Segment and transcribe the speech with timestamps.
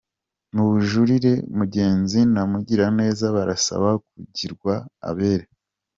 [0.55, 4.73] Mu bujurire, Mugenzi na Mugiraneza barasaba kugirwa
[5.09, 5.45] abere